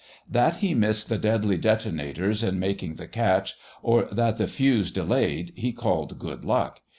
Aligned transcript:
That 0.27 0.55
he 0.55 0.73
missed 0.73 1.09
the 1.09 1.19
deadly 1.19 1.57
detonators 1.59 2.41
in 2.41 2.57
making 2.57 2.95
the 2.95 3.05
catch, 3.05 3.55
or 3.83 4.05
that 4.11 4.37
the 4.37 4.47
fuse 4.47 4.89
delayed, 4.89 5.53
he 5.55 5.71
called 5.73 6.17
good 6.17 6.43
luck. 6.43 6.81